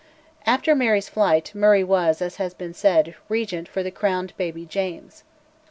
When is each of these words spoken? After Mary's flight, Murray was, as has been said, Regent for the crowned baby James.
After 0.47 0.73
Mary's 0.73 1.09
flight, 1.09 1.53
Murray 1.53 1.83
was, 1.83 2.23
as 2.23 2.37
has 2.37 2.55
been 2.55 2.73
said, 2.73 3.13
Regent 3.29 3.67
for 3.67 3.83
the 3.83 3.91
crowned 3.91 4.33
baby 4.35 4.65
James. 4.65 5.23